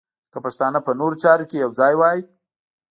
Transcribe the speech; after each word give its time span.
که 0.31 0.37
پښتانه 0.45 0.79
په 0.85 0.91
نورو 0.99 1.15
چارو 1.23 1.45
کې 1.49 1.57
یو 1.63 1.71
ځای 1.79 1.93
وای. 1.97 2.19